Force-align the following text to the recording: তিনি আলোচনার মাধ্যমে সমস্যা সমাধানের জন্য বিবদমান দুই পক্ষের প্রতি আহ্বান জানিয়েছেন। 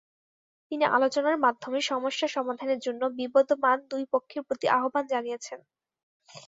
তিনি 0.71 0.85
আলোচনার 0.91 1.37
মাধ্যমে 1.45 1.79
সমস্যা 1.91 2.27
সমাধানের 2.35 2.79
জন্য 2.79 3.01
বিবদমান 3.17 3.77
দুই 3.91 4.03
পক্ষের 4.13 4.41
প্রতি 4.47 4.65
আহ্বান 4.77 5.03
জানিয়েছেন। 5.13 5.59